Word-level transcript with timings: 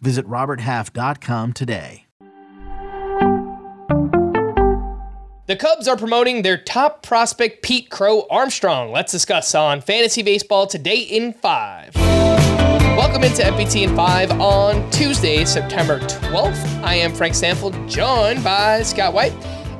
Visit 0.00 0.26
RobertHalf.com 0.26 1.52
today. 1.52 2.06
The 5.46 5.56
Cubs 5.56 5.88
are 5.88 5.96
promoting 5.96 6.42
their 6.42 6.58
top 6.58 7.02
prospect, 7.02 7.62
Pete 7.62 7.88
Crow 7.88 8.26
Armstrong. 8.30 8.92
Let's 8.92 9.10
discuss 9.10 9.54
on 9.54 9.80
Fantasy 9.80 10.22
Baseball 10.22 10.66
today 10.66 10.98
in 10.98 11.32
five. 11.32 11.94
Welcome 12.98 13.22
into 13.22 13.42
FBT 13.42 13.88
in 13.88 13.96
5 13.96 14.40
on 14.40 14.90
Tuesday, 14.90 15.44
September 15.44 16.00
12th. 16.00 16.82
I 16.82 16.94
am 16.94 17.14
Frank 17.14 17.34
Stampfl, 17.34 17.88
joined 17.88 18.42
by 18.42 18.82
Scott 18.82 19.14
White. 19.14 19.32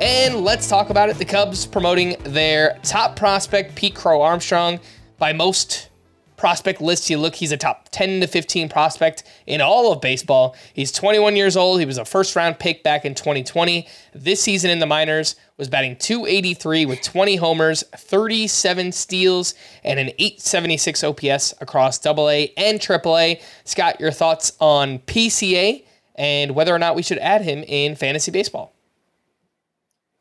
And 0.00 0.44
let's 0.44 0.68
talk 0.68 0.90
about 0.90 1.08
it. 1.08 1.16
The 1.16 1.24
Cubs 1.24 1.66
promoting 1.66 2.16
their 2.24 2.78
top 2.82 3.16
prospect, 3.16 3.74
Pete 3.74 3.94
Crow 3.94 4.20
Armstrong. 4.20 4.78
By 5.18 5.32
most 5.32 5.88
prospect 6.36 6.80
lists 6.80 7.10
you 7.10 7.18
look, 7.18 7.34
he's 7.34 7.52
a 7.52 7.56
top 7.56 7.88
10 7.90 8.20
to 8.20 8.26
15 8.26 8.68
prospect 8.68 9.24
in 9.46 9.60
all 9.60 9.92
of 9.92 10.00
baseball. 10.00 10.56
He's 10.72 10.92
21 10.92 11.36
years 11.36 11.56
old. 11.56 11.80
He 11.80 11.86
was 11.86 11.98
a 11.98 12.04
first 12.04 12.36
round 12.36 12.58
pick 12.58 12.82
back 12.82 13.04
in 13.04 13.14
2020. 13.14 13.86
This 14.14 14.40
season 14.40 14.70
in 14.70 14.78
the 14.78 14.86
minors 14.86 15.36
was 15.56 15.68
batting 15.68 15.96
283 15.96 16.86
with 16.86 17.00
20 17.02 17.36
homers, 17.36 17.82
37 17.96 18.92
steals, 18.92 19.54
and 19.84 19.98
an 19.98 20.08
876 20.18 21.04
OPS 21.04 21.54
across 21.60 22.04
AA 22.04 22.48
and 22.56 22.80
AAA. 22.80 23.42
Scott, 23.64 24.00
your 24.00 24.10
thoughts 24.10 24.52
on 24.60 24.98
PCA 25.00 25.82
and 26.16 26.54
whether 26.54 26.74
or 26.74 26.78
not 26.78 26.96
we 26.96 27.02
should 27.02 27.18
add 27.18 27.42
him 27.42 27.62
in 27.66 27.94
fantasy 27.94 28.30
baseball? 28.30 28.72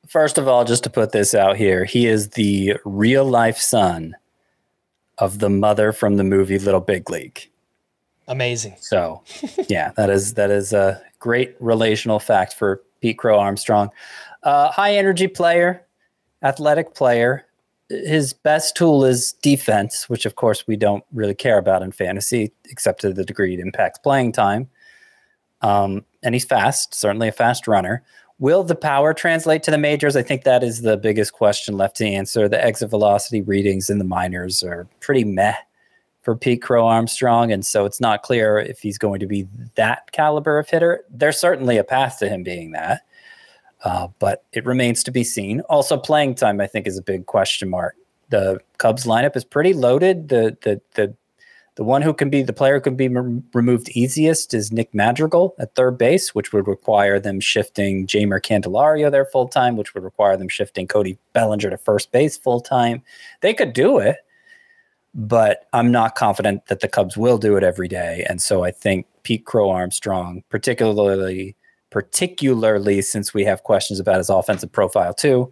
First 0.08 0.38
of 0.38 0.48
all, 0.48 0.66
just 0.66 0.84
to 0.84 0.90
put 0.90 1.12
this 1.12 1.34
out 1.34 1.58
here, 1.58 1.84
he 1.84 2.06
is 2.06 2.30
the 2.32 2.76
real 2.86 3.26
life 3.26 3.58
son 3.58 4.16
of 5.18 5.40
the 5.40 5.50
mother 5.50 5.92
from 5.92 6.18
the 6.18 6.24
movie 6.24 6.60
Little 6.60 6.82
Big 6.82 7.10
League. 7.10 7.50
Amazing. 8.28 8.76
So, 8.80 9.24
yeah, 9.68 9.92
that 9.98 10.10
is 10.10 10.34
that 10.34 10.50
is 10.50 10.74
a 10.74 11.02
great 11.20 11.56
relational 11.60 12.20
fact 12.20 12.54
for 12.54 12.82
Pete 13.02 13.18
Crow 13.18 13.40
Armstrong. 13.40 13.90
Uh, 14.44 14.72
high 14.72 14.96
energy 14.96 15.28
player, 15.28 15.86
athletic 16.44 16.96
player. 16.96 17.46
His 17.90 18.34
best 18.34 18.76
tool 18.76 19.06
is 19.06 19.34
defense, 19.34 20.10
which 20.10 20.26
of 20.26 20.36
course 20.36 20.66
we 20.68 20.76
don't 20.76 21.04
really 21.14 21.36
care 21.36 21.60
about 21.60 21.84
in 21.84 21.92
fantasy, 21.92 22.52
except 22.66 23.02
to 23.02 23.14
the 23.14 23.24
degree 23.24 23.54
it 23.54 23.60
impacts 23.60 24.00
playing 24.00 24.32
time. 24.32 24.70
Um, 25.62 26.04
and 26.24 26.34
he's 26.34 26.46
fast, 26.46 26.96
certainly 26.96 27.28
a 27.28 27.32
fast 27.32 27.68
runner. 27.68 28.04
Will 28.40 28.64
the 28.64 28.76
power 28.76 29.14
translate 29.14 29.64
to 29.64 29.72
the 29.72 29.78
majors? 29.78 30.16
I 30.16 30.22
think 30.22 30.44
that 30.44 30.64
is 30.64 30.82
the 30.82 30.98
biggest 30.98 31.34
question 31.34 31.78
left 31.78 31.96
to 31.98 32.06
answer. 32.06 32.50
The 32.50 32.64
exit 32.64 32.90
velocity 32.90 33.42
readings 33.42 33.90
in 33.90 33.98
the 33.98 34.04
minors 34.04 34.62
are 34.62 34.88
pretty 35.00 35.24
meh 35.24 35.56
for 36.22 36.36
Pete 36.36 36.62
Crow 36.62 36.86
Armstrong, 36.86 37.52
and 37.52 37.66
so 37.66 37.86
it's 37.86 38.02
not 38.02 38.24
clear 38.24 38.58
if 38.58 38.80
he's 38.80 38.98
going 38.98 39.20
to 39.20 39.28
be 39.28 39.48
that 39.76 40.12
caliber 40.12 40.60
of 40.60 40.68
hitter. 40.68 41.06
There's 41.10 41.38
certainly 41.38 41.78
a 41.78 41.84
path 41.84 42.20
to 42.20 42.28
him 42.28 42.44
being 42.44 42.72
that, 42.72 43.04
uh, 43.86 44.08
but 44.20 44.44
it 44.52 44.66
remains 44.66 45.04
to 45.04 45.12
be 45.12 45.24
seen. 45.24 45.62
Also, 45.62 45.98
playing 45.98 46.36
time 46.36 46.60
I 46.60 46.68
think 46.68 46.88
is 46.88 46.98
a 46.98 47.04
big 47.04 47.28
question 47.28 47.70
mark. 47.70 47.96
The 48.30 48.60
Cubs 48.80 49.06
lineup 49.06 49.38
is 49.38 49.46
pretty 49.46 49.74
loaded. 49.74 50.28
The 50.28 50.58
the 50.62 50.82
the 50.96 51.16
the 51.76 51.84
one 51.84 52.02
who 52.02 52.14
can 52.14 52.30
be 52.30 52.42
the 52.42 52.54
player 52.54 52.76
who 52.76 52.82
can 52.82 52.96
be 52.96 53.06
m- 53.06 53.44
removed 53.54 53.90
easiest 53.90 54.54
is 54.54 54.72
Nick 54.72 54.94
Madrigal 54.94 55.56
at 55.60 55.76
third 55.76 55.98
base, 55.98 56.34
which 56.34 56.54
would 56.54 56.68
require 56.68 57.20
them 57.20 57.40
shifting 57.40 58.08
Jeimer 58.08 58.42
Candelario 58.42 59.12
there 59.12 59.26
full 59.26 59.48
time, 59.48 59.76
which 59.76 59.94
would 59.94 60.04
require 60.04 60.38
them 60.38 60.48
shifting 60.48 60.88
Cody 60.88 61.18
Bellinger 61.34 61.70
to 61.70 61.78
first 61.78 62.12
base 62.12 62.38
full 62.38 62.62
time. 62.62 63.04
They 63.42 63.54
could 63.54 63.74
do 63.74 63.98
it, 63.98 64.18
but 65.14 65.68
I'm 65.74 65.92
not 65.92 66.16
confident 66.16 66.68
that 66.68 66.80
the 66.80 66.88
Cubs 66.88 67.18
will 67.18 67.38
do 67.38 67.58
it 67.58 67.64
every 67.64 67.90
day. 67.90 68.26
And 68.30 68.42
so 68.42 68.64
I 68.64 68.72
think 68.72 69.06
Pete 69.24 69.46
Crow 69.46 69.70
Armstrong, 69.70 70.44
particularly 70.50 71.56
particularly 71.90 73.02
since 73.02 73.34
we 73.34 73.46
have 73.46 73.64
questions 73.64 74.02
about 74.02 74.18
his 74.18 74.30
offensive 74.30 74.70
profile 74.70 75.14
too, 75.14 75.50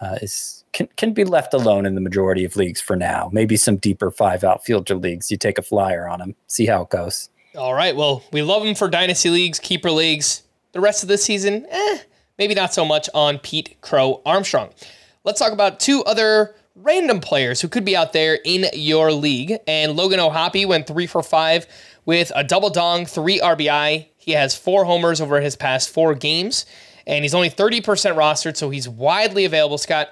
uh, 0.00 0.18
is 0.22 0.64
can, 0.72 0.88
can 0.96 1.12
be 1.12 1.24
left 1.24 1.54
alone 1.54 1.86
in 1.86 1.94
the 1.94 2.00
majority 2.00 2.44
of 2.44 2.56
leagues 2.56 2.80
for 2.80 2.96
now. 2.96 3.30
Maybe 3.32 3.56
some 3.56 3.76
deeper 3.76 4.10
five 4.10 4.44
outfielder 4.44 4.94
leagues. 4.94 5.30
You 5.30 5.36
take 5.36 5.58
a 5.58 5.62
flyer 5.62 6.08
on 6.08 6.20
him, 6.20 6.34
see 6.46 6.66
how 6.66 6.82
it 6.82 6.90
goes. 6.90 7.30
All 7.56 7.74
right. 7.74 7.96
Well, 7.96 8.22
we 8.32 8.42
love 8.42 8.64
him 8.64 8.74
for 8.74 8.88
dynasty 8.88 9.30
leagues, 9.30 9.58
keeper 9.58 9.90
leagues. 9.90 10.42
The 10.72 10.80
rest 10.80 11.02
of 11.02 11.08
the 11.08 11.18
season, 11.18 11.66
eh, 11.70 11.98
maybe 12.38 12.54
not 12.54 12.74
so 12.74 12.84
much 12.84 13.08
on 13.14 13.38
Pete 13.38 13.76
Crow 13.80 14.20
Armstrong. 14.24 14.70
Let's 15.24 15.40
talk 15.40 15.52
about 15.52 15.80
two 15.80 16.04
other 16.04 16.54
random 16.76 17.20
players 17.20 17.60
who 17.60 17.68
could 17.68 17.84
be 17.84 17.96
out 17.96 18.12
there 18.12 18.38
in 18.44 18.66
your 18.74 19.12
league. 19.12 19.58
And 19.66 19.96
Logan 19.96 20.20
O'Hoppe 20.20 20.66
went 20.66 20.86
three 20.86 21.06
for 21.06 21.22
five 21.22 21.66
with 22.04 22.30
a 22.34 22.44
double 22.44 22.70
dong, 22.70 23.06
three 23.06 23.40
RBI. 23.40 24.06
He 24.28 24.34
has 24.34 24.54
four 24.54 24.84
homers 24.84 25.22
over 25.22 25.40
his 25.40 25.56
past 25.56 25.88
four 25.88 26.14
games, 26.14 26.66
and 27.06 27.24
he's 27.24 27.32
only 27.32 27.48
30% 27.48 27.80
rostered, 28.14 28.58
so 28.58 28.68
he's 28.68 28.86
widely 28.86 29.46
available. 29.46 29.78
Scott, 29.78 30.10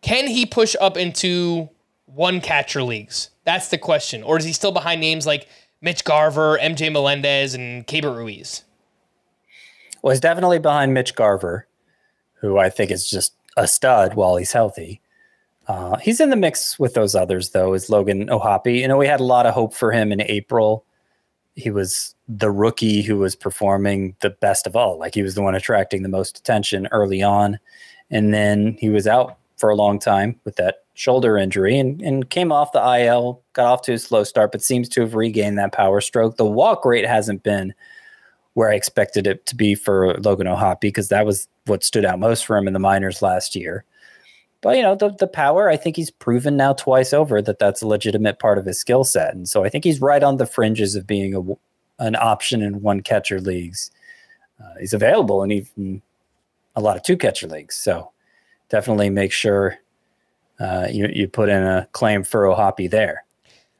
can 0.00 0.26
he 0.26 0.46
push 0.46 0.74
up 0.80 0.96
into 0.96 1.68
one 2.06 2.40
catcher 2.40 2.82
leagues? 2.82 3.28
That's 3.44 3.68
the 3.68 3.76
question. 3.76 4.22
Or 4.22 4.38
is 4.38 4.46
he 4.46 4.54
still 4.54 4.72
behind 4.72 5.02
names 5.02 5.26
like 5.26 5.46
Mitch 5.82 6.04
Garver, 6.04 6.56
MJ 6.56 6.90
Melendez, 6.90 7.52
and 7.52 7.86
Keibert 7.86 8.16
Ruiz? 8.16 8.64
Well, 10.00 10.12
he's 10.12 10.20
definitely 10.20 10.58
behind 10.58 10.94
Mitch 10.94 11.14
Garver, 11.14 11.66
who 12.40 12.56
I 12.56 12.70
think 12.70 12.90
is 12.90 13.10
just 13.10 13.34
a 13.58 13.68
stud 13.68 14.14
while 14.14 14.36
he's 14.36 14.52
healthy. 14.52 15.02
Uh, 15.66 15.98
he's 15.98 16.18
in 16.18 16.30
the 16.30 16.36
mix 16.36 16.78
with 16.78 16.94
those 16.94 17.14
others, 17.14 17.50
though, 17.50 17.74
is 17.74 17.90
Logan 17.90 18.30
O'Hoppe. 18.30 18.80
You 18.80 18.88
know, 18.88 18.96
we 18.96 19.06
had 19.06 19.20
a 19.20 19.24
lot 19.24 19.44
of 19.44 19.52
hope 19.52 19.74
for 19.74 19.92
him 19.92 20.12
in 20.12 20.22
April. 20.22 20.86
He 21.58 21.70
was 21.70 22.14
the 22.28 22.50
rookie 22.50 23.02
who 23.02 23.18
was 23.18 23.34
performing 23.34 24.14
the 24.20 24.30
best 24.30 24.66
of 24.66 24.76
all. 24.76 24.98
Like 24.98 25.14
he 25.14 25.22
was 25.22 25.34
the 25.34 25.42
one 25.42 25.54
attracting 25.54 26.02
the 26.02 26.08
most 26.08 26.38
attention 26.38 26.88
early 26.92 27.22
on. 27.22 27.58
And 28.10 28.32
then 28.32 28.76
he 28.80 28.88
was 28.88 29.06
out 29.06 29.36
for 29.56 29.70
a 29.70 29.74
long 29.74 29.98
time 29.98 30.38
with 30.44 30.56
that 30.56 30.84
shoulder 30.94 31.36
injury 31.36 31.78
and, 31.78 32.00
and 32.00 32.30
came 32.30 32.52
off 32.52 32.72
the 32.72 33.00
IL, 33.00 33.42
got 33.52 33.66
off 33.66 33.82
to 33.82 33.92
a 33.92 33.98
slow 33.98 34.24
start, 34.24 34.52
but 34.52 34.62
seems 34.62 34.88
to 34.90 35.00
have 35.00 35.14
regained 35.14 35.58
that 35.58 35.72
power 35.72 36.00
stroke. 36.00 36.36
The 36.36 36.46
walk 36.46 36.84
rate 36.84 37.06
hasn't 37.06 37.42
been 37.42 37.74
where 38.54 38.70
I 38.70 38.74
expected 38.74 39.26
it 39.26 39.46
to 39.46 39.54
be 39.54 39.74
for 39.74 40.16
Logan 40.18 40.48
O'Hoppe 40.48 40.80
because 40.80 41.08
that 41.08 41.26
was 41.26 41.48
what 41.66 41.84
stood 41.84 42.04
out 42.04 42.18
most 42.18 42.46
for 42.46 42.56
him 42.56 42.66
in 42.66 42.72
the 42.72 42.80
minors 42.80 43.22
last 43.22 43.54
year. 43.54 43.84
But 44.60 44.76
you 44.76 44.82
know 44.82 44.94
the 44.94 45.10
the 45.10 45.28
power, 45.28 45.68
I 45.68 45.76
think 45.76 45.96
he's 45.96 46.10
proven 46.10 46.56
now 46.56 46.72
twice 46.72 47.12
over 47.12 47.40
that 47.42 47.58
that's 47.58 47.82
a 47.82 47.86
legitimate 47.86 48.38
part 48.38 48.58
of 48.58 48.66
his 48.66 48.78
skill 48.78 49.04
set, 49.04 49.34
and 49.34 49.48
so 49.48 49.64
I 49.64 49.68
think 49.68 49.84
he's 49.84 50.00
right 50.00 50.22
on 50.22 50.36
the 50.36 50.46
fringes 50.46 50.94
of 50.94 51.06
being 51.06 51.34
a 51.34 52.04
an 52.04 52.16
option 52.16 52.62
in 52.62 52.82
one 52.82 53.00
catcher 53.00 53.40
leagues. 53.40 53.90
Uh, 54.60 54.74
he's 54.80 54.92
available 54.92 55.42
in 55.42 55.52
even 55.52 56.02
a 56.74 56.80
lot 56.80 56.96
of 56.96 57.02
two 57.02 57.16
catcher 57.16 57.46
leagues, 57.46 57.76
so 57.76 58.10
definitely 58.68 59.10
make 59.10 59.32
sure 59.32 59.78
uh, 60.60 60.88
you, 60.90 61.08
you 61.12 61.28
put 61.28 61.48
in 61.48 61.62
a 61.62 61.88
claim 61.92 62.24
for 62.24 62.46
O'Hoppe 62.46 62.90
there. 62.90 63.24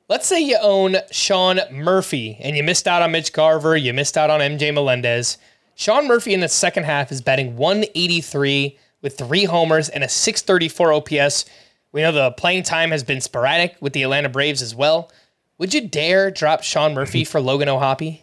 Let's 0.09 0.27
say 0.27 0.41
you 0.41 0.57
own 0.63 0.97
Sean 1.11 1.61
Murphy 1.71 2.39
and 2.41 2.57
you 2.57 2.63
missed 2.63 2.89
out 2.89 3.03
on 3.03 3.13
Mitch 3.13 3.33
Garver, 3.33 3.77
you 3.77 3.93
missed 3.93 4.17
out 4.17 4.31
on 4.31 4.41
MJ 4.41 4.73
Melendez. 4.73 5.39
Sean 5.75 6.09
Murphy 6.09 6.35
in 6.35 6.41
the 6.41 6.49
second 6.49 6.85
half 6.85 7.13
is 7.13 7.21
batting 7.21 7.57
183 7.57 8.79
with 9.03 9.17
three 9.17 9.45
homers 9.45 9.89
and 9.89 10.05
a 10.05 10.09
634 10.09 10.93
OPS. 10.93 11.45
We 11.93 12.03
know 12.03 12.13
the 12.13 12.33
playing 12.33 12.65
time 12.65 12.91
has 12.91 13.03
been 13.03 13.21
sporadic 13.21 13.77
with 13.81 13.93
the 13.93 14.03
Atlanta 14.03 14.29
Braves 14.29 14.63
as 14.63 14.75
well. 14.75 15.11
Would 15.59 15.75
you 15.75 15.89
dare 15.89 16.31
drop 16.31 16.63
Sean 16.63 16.95
Murphy 16.95 17.25
for 17.25 17.41
Logan 17.41 17.69
O'Hoppe? 17.69 18.23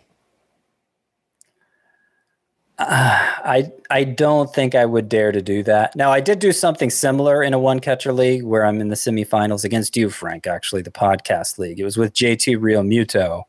Uh, 2.77 2.85
I 2.87 3.71
I 3.89 4.03
don't 4.03 4.53
think 4.53 4.75
I 4.75 4.85
would 4.85 5.07
dare 5.07 5.31
to 5.31 5.41
do 5.41 5.63
that. 5.63 5.95
Now 5.95 6.11
I 6.11 6.19
did 6.19 6.39
do 6.39 6.51
something 6.51 6.89
similar 6.89 7.41
in 7.41 7.53
a 7.53 7.59
one 7.59 7.79
catcher 7.79 8.11
league 8.11 8.43
where 8.43 8.65
I'm 8.65 8.81
in 8.81 8.89
the 8.89 8.95
semifinals 8.95 9.63
against 9.63 9.95
you, 9.95 10.09
Frank. 10.09 10.45
Actually, 10.45 10.81
the 10.81 10.91
podcast 10.91 11.57
league. 11.57 11.79
It 11.79 11.85
was 11.85 11.95
with 11.95 12.13
JT 12.13 12.57
Realmuto, 12.57 13.43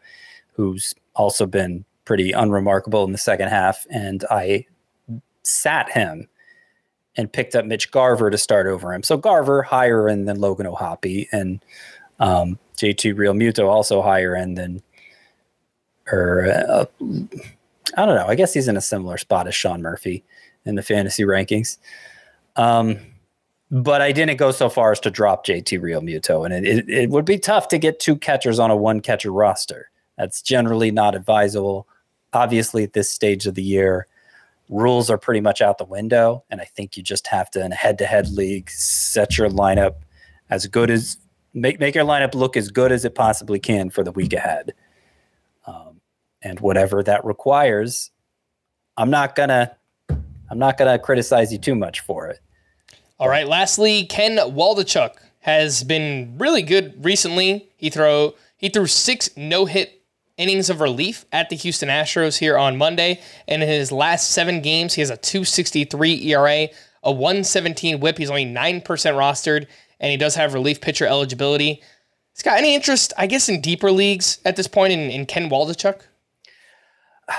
who's 0.53 0.95
also 1.17 1.45
been 1.45 1.85
pretty 2.05 2.31
unremarkable 2.31 3.03
in 3.05 3.11
the 3.11 3.19
second 3.19 3.49
half, 3.49 3.85
and 3.91 4.25
I 4.31 4.67
sat 5.43 5.91
him 5.91 6.29
and 7.17 7.33
picked 7.33 7.55
up 7.55 7.65
Mitch 7.65 7.91
Garver 7.91 8.31
to 8.31 8.39
start 8.39 8.67
over 8.67 8.93
him. 8.93 9.03
So 9.03 9.17
Garver 9.17 9.63
higher 9.63 10.09
end 10.09 10.29
than 10.29 10.41
Logan 10.41 10.67
O'Hoppe, 10.67 11.29
and 11.33 11.65
um, 12.21 12.59
JT 12.77 13.15
Realmuto 13.15 13.69
also 13.69 14.03
higher 14.03 14.37
end 14.37 14.59
than 14.59 14.83
or. 16.11 16.47
Uh, 16.47 16.87
I 17.97 18.05
don't 18.05 18.17
know. 18.17 18.27
I 18.27 18.35
guess 18.35 18.53
he's 18.53 18.69
in 18.69 18.77
a 18.77 18.81
similar 18.83 19.17
spot 19.17 19.47
as 19.47 19.55
Sean 19.55 19.81
Murphy 19.81 20.25
in 20.65 20.75
the 20.75 20.83
fantasy 20.83 21.23
rankings. 21.23 21.79
Um, 22.57 22.99
but 23.71 24.01
I 24.01 24.13
didn't 24.13 24.37
go 24.37 24.51
so 24.51 24.69
far 24.69 24.93
as 24.93 25.01
to 25.01 25.11
drop 25.11 25.47
JT 25.47 25.81
Realmuto, 25.81 26.45
and 26.45 26.55
it, 26.55 26.65
it, 26.65 26.89
it 26.89 27.11
would 27.11 27.25
be 27.25 27.39
tough 27.39 27.69
to 27.69 27.79
get 27.79 27.99
two 27.99 28.17
catchers 28.17 28.59
on 28.59 28.71
a 28.71 28.77
one 28.77 29.01
catcher 29.01 29.33
roster. 29.33 29.91
That's 30.17 30.41
generally 30.43 30.91
not 30.91 31.15
advisable. 31.15 31.89
Obviously, 32.33 32.85
at 32.85 32.93
this 32.93 33.11
stage 33.11 33.47
of 33.47 33.55
the 33.55 33.63
year, 33.63 34.07
rules 34.69 35.11
are 35.11 35.19
pretty 35.19 35.41
much 35.41 35.61
out 35.61 35.79
the 35.79 35.85
window, 35.85 36.45
and 36.51 36.61
I 36.61 36.65
think 36.65 36.97
you 36.97 37.03
just 37.03 37.27
have 37.29 37.51
to, 37.53 37.65
in 37.65 37.73
a 37.73 37.77
head-to-head 37.77 38.31
league, 38.31 38.71
set 38.71 39.39
your 39.39 39.49
lineup 39.49 39.97
as 40.51 40.67
good 40.67 40.91
as 40.91 41.19
make 41.55 41.81
make 41.81 41.95
your 41.95 42.05
lineup 42.05 42.35
look 42.35 42.57
as 42.57 42.71
good 42.71 42.93
as 42.93 43.05
it 43.05 43.15
possibly 43.15 43.59
can 43.59 43.91
for 43.91 44.05
the 44.05 44.13
week 44.13 44.33
ahead. 44.33 44.75
Um, 45.67 46.01
and 46.43 46.61
whatever 46.61 47.03
that 47.03 47.25
requires, 47.25 48.11
I'm 48.97 49.11
not 49.11 49.35
gonna 49.35 49.77
I'm 50.09 50.59
not 50.59 50.79
gonna 50.79 50.99
criticize 50.99 51.53
you 51.53 51.59
too 51.59 51.75
much 51.75 52.01
for 52.01 52.29
it. 52.29 52.41
All 53.19 53.29
right. 53.29 53.49
Lastly, 53.49 54.05
Ken 54.05 54.37
Waldichuk 54.37 55.13
has 55.41 55.83
been 55.83 56.35
really 56.39 56.63
good 56.63 57.05
recently. 57.05 57.69
He 57.77 57.91
throw 57.91 58.35
he 58.57 58.69
threw 58.69 58.87
six 58.87 59.31
no 59.37 59.65
hit 59.65 60.03
innings 60.37 60.71
of 60.71 60.81
relief 60.81 61.25
at 61.33 61.49
the 61.49 61.57
Houston 61.57 61.89
Astros 61.89 62.39
here 62.39 62.57
on 62.57 62.77
Monday, 62.77 63.21
and 63.49 63.63
in 63.63 63.69
his 63.69 63.91
last 63.93 64.31
seven 64.31 64.61
games, 64.61 64.95
he 64.95 65.01
has 65.01 65.11
a 65.11 65.17
2.63 65.17 66.25
ERA, 66.27 66.69
a 67.03 67.13
117 67.13 68.01
WHIP. 68.01 68.19
He's 68.19 68.31
only 68.31 68.45
nine 68.45 68.81
percent 68.81 69.17
rostered, 69.17 69.67
and 70.01 70.11
he 70.11 70.17
does 70.17 70.35
have 70.35 70.55
relief 70.55 70.81
pitcher 70.81 71.07
eligibility. 71.07 71.83
Got 72.45 72.59
any 72.59 72.75
interest, 72.75 73.15
I 73.17 73.27
guess, 73.27 73.49
in 73.49 73.63
deeper 73.63 73.91
leagues 73.91 74.41
at 74.45 74.57
this 74.57 74.67
point 74.67 74.93
in, 74.93 75.11
in 75.11 75.27
Ken 75.27 75.49
Waldichuk? 75.49 76.01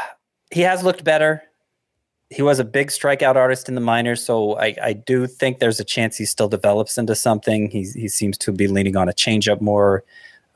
He 0.50 0.62
has 0.62 0.82
looked 0.82 1.04
better 1.04 1.44
he 2.30 2.42
was 2.42 2.60
a 2.60 2.66
big 2.66 2.90
strikeout 2.90 3.36
artist 3.36 3.70
in 3.70 3.76
the 3.76 3.82
minors, 3.82 4.24
so 4.24 4.58
I, 4.58 4.76
I 4.82 4.94
do 4.94 5.28
think 5.28 5.60
there's 5.60 5.80
a 5.80 5.86
chance 5.86 6.18
he 6.18 6.26
still 6.26 6.50
develops 6.50 6.98
into 6.98 7.16
something. 7.16 7.70
He, 7.70 7.84
he 7.84 8.10
seems 8.10 8.38
to 8.40 8.52
be 8.52 8.68
leaning 8.68 8.98
on 8.98 9.08
a 9.08 9.14
changeup 9.14 9.62
more. 9.62 10.04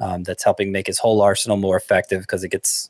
Um, 0.01 0.23
that's 0.23 0.43
helping 0.43 0.71
make 0.71 0.87
his 0.87 0.97
whole 0.97 1.21
arsenal 1.21 1.57
more 1.57 1.77
effective 1.77 2.21
because 2.21 2.43
it 2.43 2.49
gets 2.49 2.89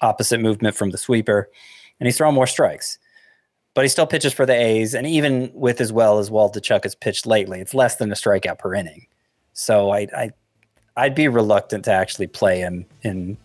opposite 0.00 0.40
movement 0.40 0.76
from 0.76 0.90
the 0.90 0.98
sweeper, 0.98 1.50
and 1.98 2.06
he's 2.06 2.16
throwing 2.16 2.34
more 2.34 2.46
strikes. 2.46 2.98
But 3.74 3.84
he 3.84 3.88
still 3.88 4.06
pitches 4.06 4.32
for 4.32 4.46
the 4.46 4.54
A's, 4.54 4.94
and 4.94 5.06
even 5.06 5.50
with 5.52 5.80
as 5.80 5.92
well 5.92 6.18
as 6.18 6.30
Waldichuk 6.30 6.84
has 6.84 6.94
pitched 6.94 7.26
lately, 7.26 7.60
it's 7.60 7.74
less 7.74 7.96
than 7.96 8.12
a 8.12 8.14
strikeout 8.14 8.58
per 8.58 8.74
inning. 8.74 9.06
So 9.52 9.90
I, 9.90 10.06
I 10.16 10.30
I'd 10.96 11.14
be 11.14 11.26
reluctant 11.28 11.84
to 11.86 11.92
actually 11.92 12.26
play 12.26 12.60
him 12.60 12.86
in 13.02 13.36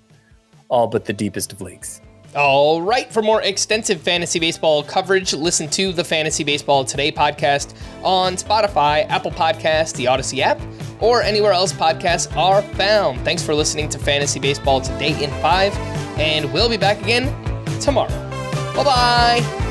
all 0.69 0.87
but 0.87 1.05
the 1.05 1.13
deepest 1.13 1.53
of 1.53 1.61
leagues. 1.61 2.01
All 2.37 2.83
right, 2.83 3.11
for 3.11 3.23
more 3.23 3.41
extensive 3.41 3.99
fantasy 3.99 4.39
baseball 4.39 4.83
coverage, 4.83 5.33
listen 5.33 5.67
to 5.71 5.91
the 5.91 6.03
Fantasy 6.03 6.43
Baseball 6.43 6.85
Today 6.85 7.11
podcast 7.11 7.75
on 8.03 8.35
Spotify, 8.35 9.09
Apple 9.09 9.31
Podcast, 9.31 9.95
the 9.95 10.05
Audacy 10.05 10.39
app, 10.41 10.61
or 10.99 11.23
anywhere 11.23 11.51
else 11.51 11.73
podcasts 11.73 12.33
are 12.37 12.61
found. 12.61 13.19
Thanks 13.21 13.41
for 13.43 13.55
listening 13.55 13.89
to 13.89 13.97
Fantasy 13.97 14.39
Baseball 14.39 14.81
Today 14.81 15.19
in 15.23 15.31
5, 15.41 15.75
and 16.19 16.53
we'll 16.53 16.69
be 16.69 16.77
back 16.77 17.01
again 17.01 17.25
tomorrow. 17.81 18.09
Bye 18.75 18.83
bye. 18.83 19.66